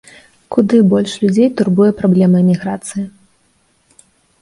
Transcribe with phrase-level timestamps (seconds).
[0.55, 3.07] Куды больш людзей турбуе праблема эміграцыі.